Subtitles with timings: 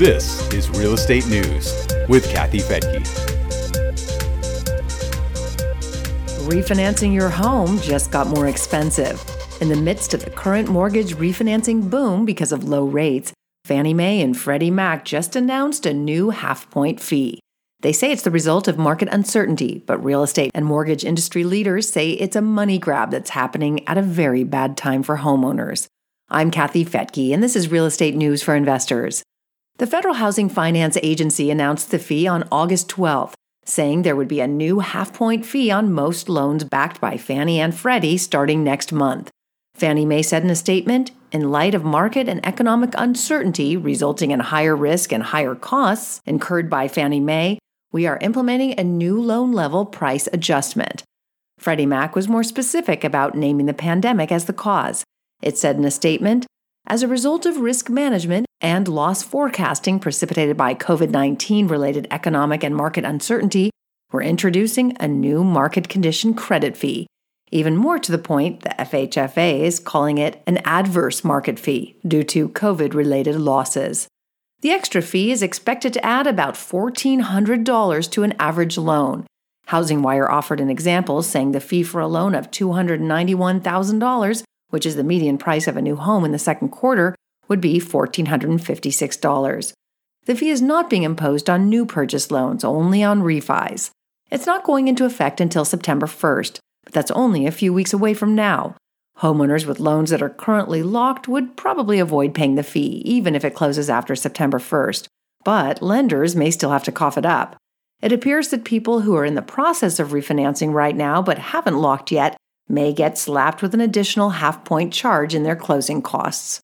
[0.00, 3.04] This is Real Estate News with Kathy Fettke.
[6.48, 9.22] Refinancing your home just got more expensive.
[9.60, 13.34] In the midst of the current mortgage refinancing boom because of low rates,
[13.66, 17.38] Fannie Mae and Freddie Mac just announced a new half point fee.
[17.80, 21.90] They say it's the result of market uncertainty, but real estate and mortgage industry leaders
[21.90, 25.88] say it's a money grab that's happening at a very bad time for homeowners.
[26.30, 29.22] I'm Kathy Fettke, and this is Real Estate News for Investors.
[29.80, 33.32] The Federal Housing Finance Agency announced the fee on August 12th,
[33.64, 37.58] saying there would be a new half point fee on most loans backed by Fannie
[37.58, 39.30] and Freddie starting next month.
[39.74, 44.40] Fannie Mae said in a statement In light of market and economic uncertainty resulting in
[44.40, 47.58] higher risk and higher costs incurred by Fannie Mae,
[47.90, 51.04] we are implementing a new loan level price adjustment.
[51.58, 55.04] Freddie Mac was more specific about naming the pandemic as the cause.
[55.40, 56.44] It said in a statement
[56.86, 62.62] as a result of risk management and loss forecasting precipitated by COVID 19 related economic
[62.62, 63.70] and market uncertainty,
[64.12, 67.06] we're introducing a new market condition credit fee.
[67.50, 72.22] Even more to the point, the FHFA is calling it an adverse market fee due
[72.24, 74.08] to COVID related losses.
[74.60, 79.26] The extra fee is expected to add about $1,400 to an average loan.
[79.66, 84.96] Housing Wire offered an example saying the fee for a loan of $291,000 which is
[84.96, 87.14] the median price of a new home in the second quarter,
[87.50, 89.72] would be $1,456.
[90.24, 93.90] The fee is not being imposed on new purchase loans, only on refis.
[94.30, 98.14] It's not going into effect until September 1st, but that's only a few weeks away
[98.14, 98.76] from now.
[99.18, 103.44] Homeowners with loans that are currently locked would probably avoid paying the fee, even if
[103.44, 105.08] it closes after September 1st.
[105.44, 107.56] But lenders may still have to cough it up.
[108.00, 111.80] It appears that people who are in the process of refinancing right now but haven't
[111.80, 112.36] locked yet
[112.68, 116.60] may get slapped with an additional half point charge in their closing costs.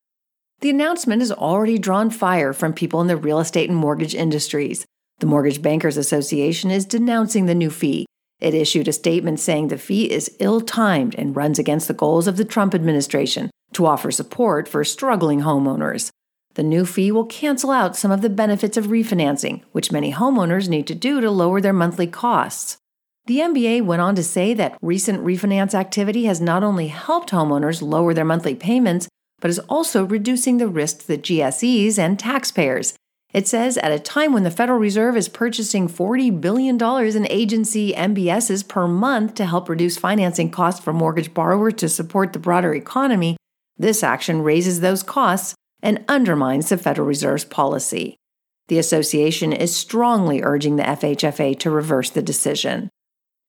[0.60, 4.86] The announcement has already drawn fire from people in the real estate and mortgage industries.
[5.18, 8.06] The Mortgage Bankers Association is denouncing the new fee.
[8.40, 12.26] It issued a statement saying the fee is ill timed and runs against the goals
[12.26, 16.10] of the Trump administration to offer support for struggling homeowners.
[16.54, 20.68] The new fee will cancel out some of the benefits of refinancing, which many homeowners
[20.68, 22.78] need to do to lower their monthly costs.
[23.26, 27.82] The MBA went on to say that recent refinance activity has not only helped homeowners
[27.82, 29.08] lower their monthly payments,
[29.40, 32.94] but is also reducing the risk to the GSEs and taxpayers.
[33.32, 37.92] It says at a time when the Federal Reserve is purchasing $40 billion in agency
[37.92, 42.74] MBSs per month to help reduce financing costs for mortgage borrowers to support the broader
[42.74, 43.36] economy,
[43.78, 48.16] this action raises those costs and undermines the Federal Reserve's policy.
[48.68, 52.88] The association is strongly urging the FHFA to reverse the decision.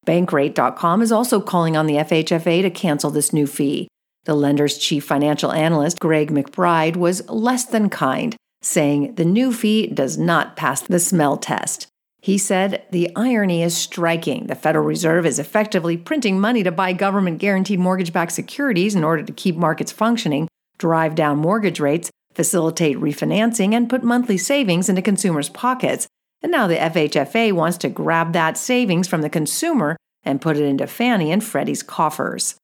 [0.06, 3.88] Bankrate.com is also calling on the FHFA to cancel this new fee.
[4.28, 9.88] The lender's chief financial analyst, Greg McBride, was less than kind, saying the new fee
[9.88, 11.88] does not pass the smell test.
[12.22, 14.48] He said, The irony is striking.
[14.48, 19.06] The Federal Reserve is effectively printing money to buy government guaranteed mortgage backed securities in
[19.06, 24.90] order to keep markets functioning, drive down mortgage rates, facilitate refinancing, and put monthly savings
[24.90, 26.06] into consumers' pockets.
[26.42, 30.66] And now the FHFA wants to grab that savings from the consumer and put it
[30.66, 32.56] into Fannie and Freddie's coffers.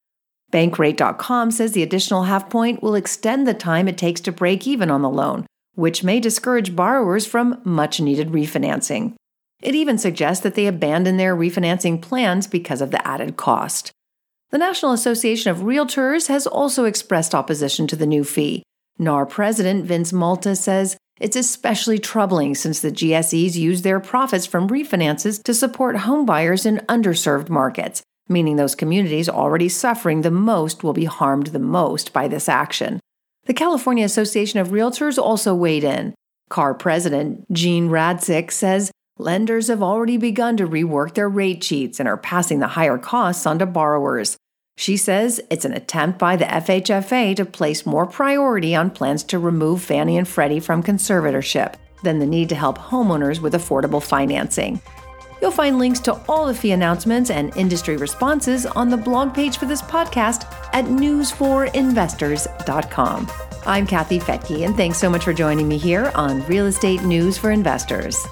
[0.54, 4.92] Bankrate.com says the additional half point will extend the time it takes to break even
[4.92, 9.16] on the loan, which may discourage borrowers from much needed refinancing.
[9.64, 13.92] It even suggests that they abandon their refinancing plans because of the added cost.
[14.52, 18.62] The National Association of Realtors has also expressed opposition to the new fee.
[19.00, 24.70] NAR President Vince Malta says it's especially troubling since the GSEs use their profits from
[24.70, 30.94] refinances to support homebuyers in underserved markets, meaning those communities already suffering the most will
[30.94, 33.00] be harmed the most by this action.
[33.46, 36.14] The California Association of Realtors also weighed in.
[36.50, 42.08] CAR president Jeanne Radsick says lenders have already begun to rework their rate sheets and
[42.08, 44.38] are passing the higher costs onto borrowers.
[44.78, 49.40] She says it's an attempt by the FHFA to place more priority on plans to
[49.40, 54.82] remove Fannie and Freddie from conservatorship than the need to help homeowners with affordable financing.
[55.44, 59.58] You'll find links to all the fee announcements and industry responses on the blog page
[59.58, 63.30] for this podcast at newsforinvestors.com.
[63.66, 67.38] I'm Kathy Fettke, and thanks so much for joining me here on Real Estate News
[67.38, 68.26] for Investors.